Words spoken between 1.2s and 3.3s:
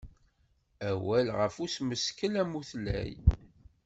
ɣef usmeskel amutlay.